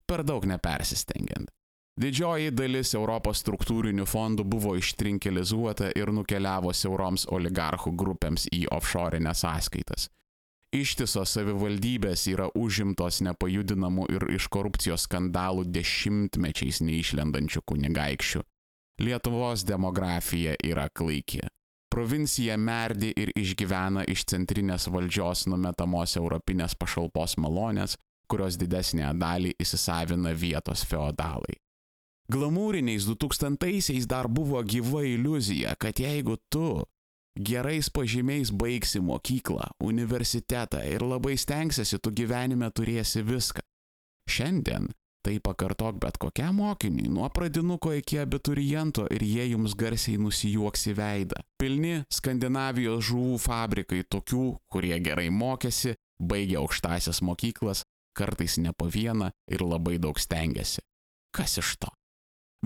Per 0.05 0.24
daug 0.24 0.46
nepersistengiant. 0.48 1.50
Didžioji 1.96 2.51
dalis 2.51 2.91
Europos 2.94 3.39
struktūrinių 3.39 4.03
fondų 4.03 4.44
buvo 4.51 4.74
ištrinkelizuota 4.75 5.94
ir 5.96 6.12
nukeliavo 6.12 6.74
siauroms 6.75 7.24
oligarchų 7.32 7.94
grupėms 7.96 8.50
į 8.51 8.65
offshore'inės 8.75 9.46
sąskaitas. 9.46 10.10
Ištisos 10.75 11.32
savivaldybės 11.38 12.25
yra 12.27 12.50
užimtos 12.51 13.22
nepajudinamų 13.24 14.10
ir 14.12 14.25
iš 14.36 14.50
korupcijos 14.51 15.05
skandalų 15.08 15.63
dešimtmečiais 15.72 16.82
neišlendančių 16.84 17.63
kunigaikščių. 17.72 18.44
Lietuvos 19.00 19.66
demografija 19.68 20.56
yra 20.64 20.88
klaiki. 20.90 21.42
Provincija 21.92 22.58
merdi 22.58 23.12
ir 23.16 23.32
išgyvena 23.36 24.06
iš 24.08 24.24
centrinės 24.32 24.88
valdžios 24.92 25.46
numetamos 25.52 26.16
europinės 26.20 26.75
pašalpos 26.80 27.36
malonės, 27.38 27.98
kurios 28.32 28.56
didesnę 28.60 29.12
dalį 29.20 29.52
įsisavina 29.60 30.32
vietos 30.32 30.86
feodalai. 30.88 31.60
Glamūriniais 32.32 33.06
2000-aisiais 33.06 34.08
dar 34.08 34.28
buvo 34.28 34.64
gyva 34.64 35.04
iliuzija, 35.06 35.75
kad 35.75 36.00
jeigu 36.00 36.40
tu 36.50 36.84
gerais 37.36 37.92
pažymiais 37.92 38.50
baigsi 38.52 39.04
mokyklą, 39.04 39.68
universitetą 39.84 40.82
ir 40.88 41.04
labai 41.04 41.36
stengsiesi, 41.38 42.00
tu 42.00 42.16
gyvenime 42.16 42.72
turėsi 42.72 43.22
viską. 43.28 43.62
Šiandien 44.32 44.88
tai 45.25 45.39
pakartok 45.41 45.98
bet 46.03 46.20
kokiam 46.22 46.60
mokiniui, 46.62 47.10
nuo 47.10 47.29
pradinuko 47.34 47.94
iki 47.98 48.20
abituriento 48.22 49.08
ir 49.10 49.24
jie 49.25 49.48
jums 49.50 49.74
garsiai 49.77 50.20
nusijuoks 50.22 50.86
į 50.91 50.94
veidą. 51.00 51.41
Pilni 51.58 51.96
Skandinavijos 52.13 53.08
žuvų 53.10 53.39
fabrikai 53.41 54.03
tokių, 54.05 54.46
kurie 54.70 54.94
gerai 55.01 55.32
mokėsi, 55.34 55.96
baigė 56.22 56.60
aukštasias 56.62 57.24
mokyklas, 57.25 57.84
kartais 58.15 58.60
ne 58.62 58.74
po 58.77 58.86
vieną 58.91 59.32
ir 59.51 59.65
labai 59.65 59.98
daug 60.00 60.22
stengiasi. 60.22 60.86
Kas 61.36 61.58
iš 61.60 61.75
to? 61.82 61.89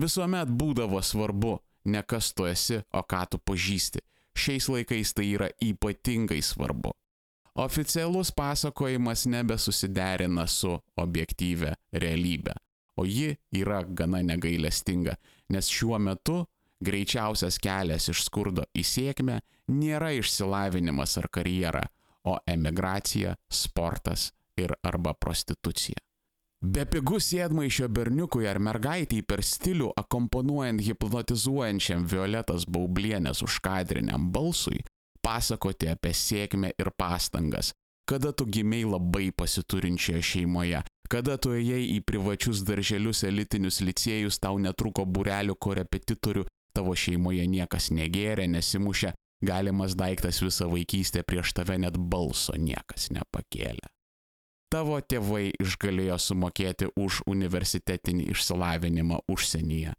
Visuomet 0.00 0.52
būdavo 0.52 1.00
svarbu, 1.02 1.56
ne 1.88 2.04
kas 2.04 2.32
tu 2.36 2.46
esi, 2.46 2.82
o 2.92 3.00
ką 3.02 3.24
tu 3.32 3.40
pažįsti. 3.40 4.04
Šiais 4.36 4.68
laikais 4.70 5.16
tai 5.16 5.32
yra 5.32 5.48
ypatingai 5.64 6.42
svarbu. 6.44 6.92
Oficialus 7.54 8.30
pasakojimas 8.30 9.26
nebesusiderina 9.26 10.46
su 10.46 10.76
objektyvė 11.02 11.74
realybė, 11.92 12.54
o 12.96 13.04
ji 13.04 13.34
yra 13.58 13.82
gana 13.84 14.22
negailestinga, 14.22 15.16
nes 15.50 15.70
šiuo 15.70 15.98
metu 15.98 16.44
greičiausias 16.80 17.58
kelias 17.58 18.08
iš 18.12 18.22
skurdo 18.28 18.64
į 18.74 18.84
sėkmę 18.86 19.40
nėra 19.70 20.12
išsilavinimas 20.18 21.16
ar 21.18 21.28
karjera, 21.32 21.82
o 22.24 22.36
emigracija, 22.46 23.34
sportas 23.50 24.30
ir 24.60 24.74
arba 24.84 25.14
prostitucija. 25.14 25.98
Bepigus 26.60 27.30
sėdmaišio 27.32 27.86
berniukui 27.88 28.44
ar 28.44 28.58
mergaitiai 28.60 29.24
per 29.24 29.40
stilių 29.40 29.94
akompanuojant 29.96 30.82
hipnotizuojančiam 30.84 32.04
Violetas 32.04 32.66
Baublienės 32.68 33.40
užkadriniam 33.46 34.26
balsui, 34.34 34.82
pasakoti 35.24 35.90
apie 35.92 36.12
sėkmę 36.16 36.72
ir 36.78 36.90
pastangas, 36.98 37.72
kada 38.08 38.32
tu 38.32 38.46
gimiai 38.46 38.86
labai 38.88 39.30
pasiturinčioje 39.30 40.22
šeimoje, 40.32 40.82
kada 41.10 41.36
tu 41.38 41.54
ėjai 41.54 41.82
į 41.96 42.00
privačius 42.06 42.64
darželius 42.66 43.22
elitinius 43.28 43.80
licėjus, 43.86 44.40
tau 44.42 44.58
netruko 44.58 45.06
burelių 45.06 45.56
korepetitorių, 45.58 46.46
tavo 46.74 46.94
šeimoje 46.94 47.46
niekas 47.50 47.90
negėrė, 47.94 48.46
nesimušė, 48.50 49.14
galimas 49.46 49.96
daiktas 49.98 50.42
visą 50.42 50.68
vaikystę 50.70 51.24
prieš 51.26 51.54
tave 51.56 51.78
net 51.78 51.96
balso 51.98 52.56
niekas 52.58 53.10
nepakėlė. 53.14 53.88
Tavo 54.70 55.00
tėvai 55.02 55.50
išgalėjo 55.58 56.18
sumokėti 56.22 56.92
už 56.94 57.24
universitetinį 57.26 58.28
išsilavinimą 58.30 59.24
užsienyje. 59.30 59.96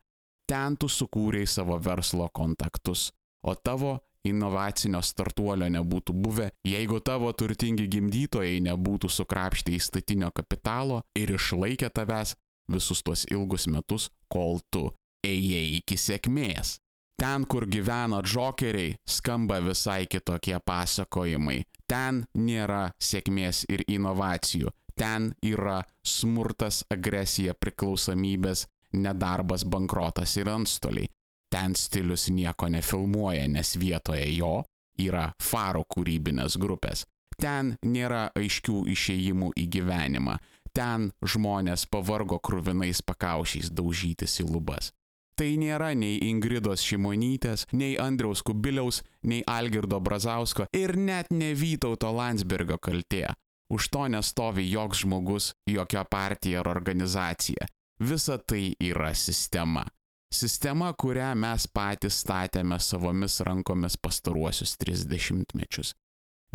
Ten 0.48 0.78
tu 0.80 0.88
sukūrei 0.88 1.44
savo 1.48 1.76
verslo 1.80 2.30
kontaktus, 2.32 3.10
o 3.44 3.56
tavo 3.56 3.98
inovacinio 4.28 5.02
startuolio 5.06 5.70
nebūtų 5.72 6.14
buvę, 6.14 6.50
jeigu 6.68 7.00
tavo 7.06 7.32
turtingi 7.34 7.88
gimdytojai 7.92 8.62
nebūtų 8.68 9.10
sukrapštę 9.10 9.74
įstatinio 9.78 10.32
kapitalo 10.36 11.02
ir 11.18 11.34
išlaikė 11.38 11.90
tavęs 11.94 12.36
visus 12.72 13.02
tuos 13.04 13.26
ilgus 13.32 13.68
metus, 13.68 14.10
kol 14.32 14.62
tu 14.72 14.90
ėjai 15.26 15.82
iki 15.82 15.98
sėkmės. 15.98 16.78
Ten, 17.22 17.46
kur 17.46 17.68
gyvena 17.70 18.24
džokeriai, 18.26 18.96
skamba 19.06 19.60
visai 19.62 20.08
kitokie 20.10 20.58
pasakojimai. 20.66 21.60
Ten 21.86 22.24
nėra 22.34 22.88
sėkmės 22.98 23.68
ir 23.70 23.84
inovacijų. 23.86 24.72
Ten 24.98 25.30
yra 25.46 25.84
smurtas, 26.02 26.82
agresija, 26.90 27.54
priklausomybės, 27.54 28.66
nedarbas, 28.98 29.66
bankrotas 29.70 30.34
ir 30.42 30.50
antstoliai. 30.50 31.12
Ten 31.52 31.76
stilius 31.76 32.30
nieko 32.32 32.70
nefilmuoja, 32.72 33.48
nes 33.52 33.76
vietoje 33.76 34.28
jo 34.38 34.62
yra 35.02 35.32
faro 35.42 35.84
kūrybinės 35.84 36.56
grupės. 36.62 37.04
Ten 37.42 37.76
nėra 37.84 38.30
aiškių 38.38 38.86
išėjimų 38.94 39.52
į 39.58 39.68
gyvenimą. 39.76 40.38
Ten 40.72 41.10
žmonės 41.28 41.84
pavargo 41.92 42.40
krūvinais 42.40 43.02
pakaušiais 43.04 43.72
daužytis 43.76 44.40
į 44.40 44.48
lubas. 44.48 44.92
Tai 45.36 45.50
nėra 45.58 45.92
nei 45.98 46.20
Ingridos 46.30 46.84
Šimonytės, 46.86 47.66
nei 47.74 47.96
Andriaus 48.00 48.44
Kubiliaus, 48.46 49.02
nei 49.26 49.42
Algirdo 49.48 50.00
Brazausko 50.00 50.68
ir 50.76 50.96
net 50.96 51.32
ne 51.32 51.52
Vytauto 51.58 52.12
Landsbergo 52.14 52.78
kaltė. 52.78 53.32
Už 53.72 53.88
to 53.90 54.08
nestovi 54.12 54.68
joks 54.68 55.04
žmogus, 55.06 55.54
jokia 55.66 56.04
partija 56.04 56.60
ar 56.62 56.70
organizacija. 56.76 57.68
Visa 58.00 58.38
tai 58.38 58.76
yra 58.80 59.14
sistema. 59.16 59.86
Sistema, 60.32 60.94
kurią 60.96 61.34
mes 61.36 61.66
patys 61.76 62.22
statėme 62.24 62.78
savomis 62.80 63.42
rankomis 63.44 63.98
pastaruosius 64.00 64.78
30 64.80 65.52
mečius. 65.60 65.92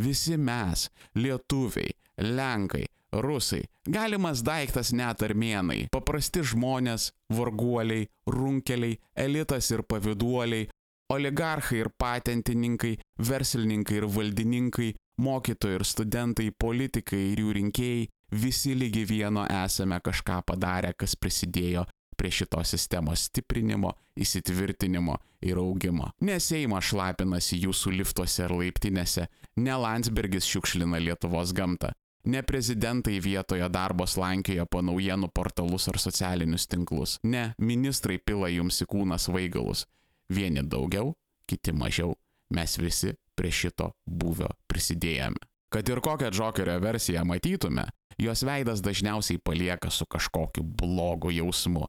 Visi 0.00 0.36
mes, 0.40 0.86
lietuviai, 1.16 1.92
lenkai, 2.24 2.86
rusai, 3.12 3.62
galimas 3.84 4.40
daiktas 4.44 4.94
net 4.96 5.20
armėnai, 5.28 5.86
paprasti 5.92 6.40
žmonės, 6.52 7.10
varguoliai, 7.36 8.08
runkeliai, 8.32 8.96
elitas 9.26 9.68
ir 9.72 9.84
paviduoliai, 9.84 10.70
oligarchai 11.12 11.82
ir 11.84 11.92
patentininkai, 12.00 12.94
verslininkai 13.28 14.00
ir 14.00 14.08
valdininkai, 14.16 14.94
mokytojai 15.20 15.80
ir 15.80 15.84
studentai, 15.84 16.48
politikai 16.64 17.22
ir 17.34 17.44
jų 17.44 17.58
rinkėjai, 17.60 18.08
visi 18.40 18.72
lygi 18.74 19.04
vieno 19.08 19.44
esame 19.64 20.00
kažką 20.00 20.40
padarę, 20.48 20.96
kas 20.96 21.16
prisidėjo 21.16 21.84
prie 22.16 22.32
šitos 22.32 22.72
sistemos 22.74 23.28
stiprinimo, 23.28 23.92
įsitvirtinimo 24.16 25.18
ir 25.46 25.60
augimo. 25.60 26.10
Ne 26.20 26.40
Seimas 26.40 26.90
šlapinasi 26.90 27.60
jūsų 27.66 27.94
liftuose 28.00 28.46
ar 28.48 28.56
laiptinėse, 28.56 29.28
ne 29.60 29.78
Landsbergis 29.84 30.48
šiukšlina 30.48 31.00
Lietuvos 31.02 31.54
gamtą, 31.56 31.92
Ne 32.26 32.42
prezidentai 32.42 33.20
vietoje 33.22 33.68
darbo 33.70 34.02
slankioja 34.06 34.64
po 34.66 34.80
naujienų 34.82 35.28
portalus 35.30 35.86
ar 35.86 35.98
socialinius 36.02 36.66
tinklus. 36.66 37.12
Ne 37.22 37.52
ministrai 37.62 38.18
pila 38.18 38.48
jums 38.50 38.80
į 38.82 38.86
kūną 38.90 39.18
svaigalus. 39.22 39.84
Vieni 40.26 40.64
daugiau, 40.66 41.12
kiti 41.46 41.70
mažiau. 41.70 42.16
Mes 42.50 42.74
visi 42.82 43.12
prie 43.38 43.52
šito 43.54 43.92
buvio 44.06 44.50
prisidėjome. 44.66 45.38
Kad 45.70 45.86
ir 45.86 46.02
kokią 46.02 46.32
džokerio 46.34 46.80
versiją 46.82 47.22
matytume, 47.26 47.86
jos 48.18 48.42
veidas 48.42 48.82
dažniausiai 48.82 49.38
palieka 49.38 49.90
su 49.90 50.06
kažkokiu 50.10 50.66
blogu 50.66 51.30
jausmu. 51.30 51.86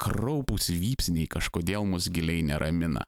Kraupus 0.00 0.70
vypsniai 0.72 1.28
kažkodėl 1.30 1.86
mus 1.88 2.10
giliai 2.12 2.44
neramina. 2.46 3.04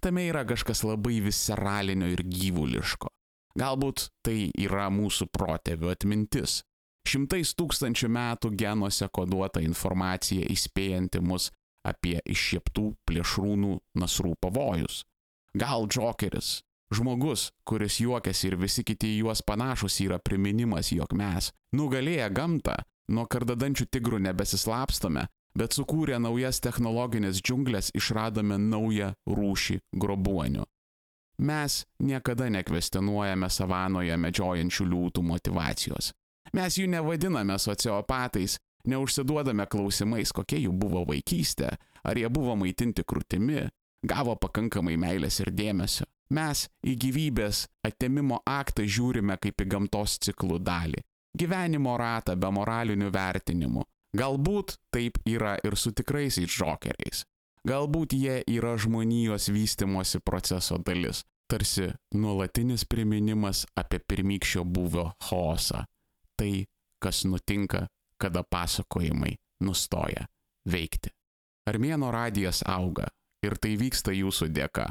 Tame 0.00 0.28
yra 0.30 0.44
kažkas 0.46 0.84
labai 0.86 1.18
visceralinio 1.24 2.08
ir 2.12 2.22
gyvuliško. 2.22 3.10
Galbūt 3.58 4.08
tai 4.22 4.52
yra 4.54 4.86
mūsų 4.94 5.26
protėvių 5.34 5.90
atmintis. 5.90 6.60
Šimtais 7.08 7.54
tūkstančių 7.58 8.10
metų 8.12 8.52
genuose 8.60 9.08
koduota 9.10 9.62
informacija 9.64 10.46
įspėjanti 10.52 11.22
mus 11.24 11.48
apie 11.88 12.18
iššieptų 12.22 12.84
plėšrūnų 13.08 13.78
nasrų 13.98 14.34
pavojus. 14.42 15.02
Gal 15.58 15.88
džokeris, 15.88 16.60
žmogus, 16.94 17.48
kuris 17.64 17.98
juokiasi 18.02 18.50
ir 18.50 18.58
visi 18.60 18.84
kiti 18.84 19.16
juos 19.16 19.42
panašus 19.42 19.98
yra 20.04 20.20
priminimas, 20.20 20.92
jog 20.92 21.14
mes, 21.16 21.50
nugalėję 21.74 22.28
gamtą, 22.36 22.76
nuo 23.08 23.24
kardadančių 23.26 23.88
tigrų 23.88 24.20
nebesislapstome, 24.28 25.26
bet 25.56 25.76
sukūrę 25.76 26.18
naujas 26.20 26.60
technologinės 26.64 27.40
džiunglės 27.42 27.92
išradome 27.96 28.58
naują 28.58 29.12
rūšį 29.28 29.78
grobuonių. 29.92 30.66
Mes 31.38 31.84
niekada 32.02 32.48
nekvestionuojame 32.50 33.46
savanoje 33.50 34.16
medžiojančių 34.18 34.86
liūtų 34.92 35.22
motivacijos. 35.22 36.12
Mes 36.52 36.78
jų 36.80 36.88
nevadiname 36.90 37.58
sociopatais, 37.62 38.56
neužsiduodame 38.88 39.66
klausimais, 39.70 40.32
kokia 40.34 40.58
jų 40.64 40.72
buvo 40.74 41.04
vaikystė, 41.06 41.74
ar 42.02 42.18
jie 42.18 42.28
buvo 42.32 42.56
maitinti 42.58 43.04
krūtimi, 43.06 43.68
gavo 44.02 44.34
pakankamai 44.36 44.96
meilės 44.98 45.40
ir 45.44 45.52
dėmesio. 45.54 46.08
Mes 46.34 46.66
į 46.84 46.96
gyvybės 47.04 47.66
atėmimo 47.86 48.42
aktą 48.44 48.84
žiūrime 48.84 49.38
kaip 49.40 49.62
į 49.62 49.68
gamtos 49.72 50.18
ciklų 50.24 50.58
dalį. 50.60 51.00
Gyvenimo 51.38 51.94
ratą 52.00 52.34
be 52.36 52.50
moralinių 52.52 53.08
vertinimų. 53.14 53.84
Galbūt 54.16 54.78
taip 54.94 55.18
yra 55.28 55.58
ir 55.64 55.76
su 55.76 55.92
tikraisiais 55.92 56.48
žokeriais. 56.48 57.24
Galbūt 57.68 58.14
jie 58.16 58.38
yra 58.48 58.76
žmonijos 58.80 59.50
vystimosi 59.52 60.20
proceso 60.24 60.78
dalis, 60.78 61.24
tarsi 61.50 61.90
nuolatinis 62.14 62.86
priminimas 62.88 63.66
apie 63.76 64.00
pirmykščio 64.00 64.64
buvio 64.64 65.10
chaosą. 65.28 65.84
Tai, 66.38 66.52
kas 67.02 67.24
nutinka, 67.28 67.86
kada 68.18 68.44
pasakojimai 68.44 69.34
nustoja 69.64 70.24
veikti. 70.70 71.12
Armėno 71.68 72.12
radijas 72.14 72.62
auga 72.64 73.10
ir 73.44 73.58
tai 73.60 73.74
vyksta 73.76 74.14
jūsų 74.14 74.48
dėka. 74.54 74.88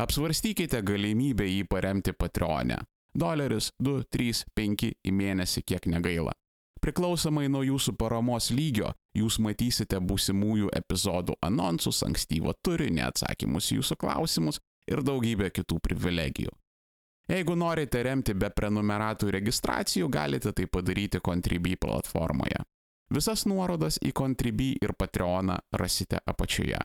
Apsvarstykite 0.00 0.80
galimybę 0.82 1.46
jį 1.46 1.66
paremti 1.70 2.14
Patreonę. 2.16 2.80
Doleris 3.14 3.70
2, 3.78 4.06
3, 4.10 4.46
5 4.58 4.88
į 5.06 5.12
mėnesį 5.14 5.62
kiek 5.62 5.86
negaila. 5.86 6.32
Priklausomai 6.84 7.46
nuo 7.48 7.62
jūsų 7.64 7.94
paramos 7.96 8.50
lygio, 8.52 8.90
jūs 9.16 9.38
matysite 9.40 9.96
būsimųjų 10.04 10.68
epizodų 10.76 11.38
anonsus, 11.46 12.02
ankstyvo 12.04 12.52
turinį, 12.60 13.00
atsakymus 13.06 13.70
į 13.72 13.78
jūsų 13.78 13.96
klausimus 14.02 14.60
ir 14.92 15.00
daugybę 15.00 15.48
kitų 15.48 15.78
privilegijų. 15.80 16.52
Jeigu 17.32 17.56
norite 17.56 18.02
remti 18.04 18.34
be 18.36 18.50
prenumeratų 18.52 19.30
registracijų, 19.32 20.10
galite 20.12 20.52
tai 20.52 20.66
padaryti 20.68 21.22
Contribui 21.24 21.78
platformoje. 21.80 22.60
Visas 23.16 23.46
nuorodas 23.48 23.96
į 24.04 24.12
Contribui 24.12 24.74
ir 24.76 24.92
Patreoną 24.92 25.56
rasite 25.72 26.20
apačioje. 26.20 26.82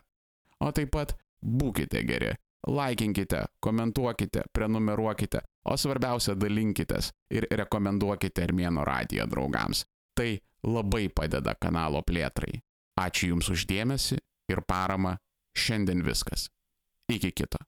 O 0.64 0.72
taip 0.72 0.94
pat 0.96 1.12
būkite 1.44 2.00
geri, 2.08 2.32
laikinkite, 2.64 3.44
komentuokite, 3.60 4.46
prenumeruokite, 4.56 5.44
o 5.68 5.76
svarbiausia 5.76 6.34
dalinkitės 6.38 7.10
ir 7.34 7.46
rekomenduokite 7.50 8.44
Armėno 8.46 8.84
radiją 8.86 9.26
draugams. 9.30 9.84
Tai 10.16 10.32
labai 10.66 11.08
padeda 11.14 11.54
kanalo 11.60 12.02
plėtrai. 12.06 12.60
Ačiū 13.00 13.32
Jums 13.32 13.50
uždėmesi 13.52 14.18
ir 14.52 14.62
parama. 14.66 15.16
Šiandien 15.56 16.04
viskas. 16.06 16.46
Iki 17.10 17.32
kito. 17.34 17.58